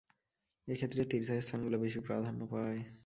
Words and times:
এ 0.67 0.73
ক্ষেত্রে 0.75 1.01
তীর্থস্থানগুলো 1.11 1.77
বেশি 1.77 1.99
প্রাধান্য 1.99 2.41
পায়। 2.51 2.79